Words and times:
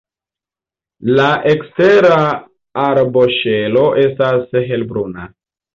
La 1.19 1.27
ekstera 1.51 2.17
arboŝelo 2.87 3.87
estas 4.09 4.53
helbruna. 4.73 5.33